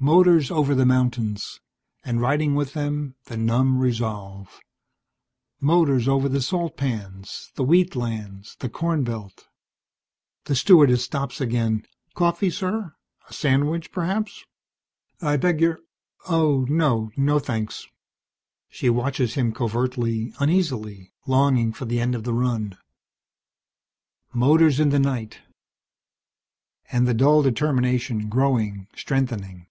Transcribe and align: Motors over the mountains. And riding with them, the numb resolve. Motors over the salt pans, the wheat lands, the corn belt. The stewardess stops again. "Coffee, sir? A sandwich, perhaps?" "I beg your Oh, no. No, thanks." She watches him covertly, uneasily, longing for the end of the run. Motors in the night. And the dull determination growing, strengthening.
Motors 0.00 0.48
over 0.52 0.76
the 0.76 0.86
mountains. 0.86 1.58
And 2.04 2.20
riding 2.20 2.54
with 2.54 2.72
them, 2.72 3.16
the 3.24 3.36
numb 3.36 3.80
resolve. 3.80 4.60
Motors 5.60 6.06
over 6.06 6.28
the 6.28 6.40
salt 6.40 6.76
pans, 6.76 7.50
the 7.56 7.64
wheat 7.64 7.96
lands, 7.96 8.54
the 8.60 8.68
corn 8.68 9.02
belt. 9.02 9.48
The 10.44 10.54
stewardess 10.54 11.02
stops 11.02 11.40
again. 11.40 11.84
"Coffee, 12.14 12.48
sir? 12.48 12.94
A 13.28 13.32
sandwich, 13.32 13.90
perhaps?" 13.90 14.44
"I 15.20 15.36
beg 15.36 15.60
your 15.60 15.80
Oh, 16.28 16.64
no. 16.68 17.10
No, 17.16 17.40
thanks." 17.40 17.88
She 18.68 18.88
watches 18.88 19.34
him 19.34 19.52
covertly, 19.52 20.32
uneasily, 20.38 21.12
longing 21.26 21.72
for 21.72 21.86
the 21.86 21.98
end 21.98 22.14
of 22.14 22.22
the 22.22 22.32
run. 22.34 22.78
Motors 24.32 24.78
in 24.78 24.90
the 24.90 25.00
night. 25.00 25.40
And 26.92 27.04
the 27.08 27.14
dull 27.14 27.42
determination 27.42 28.28
growing, 28.28 28.86
strengthening. 28.94 29.64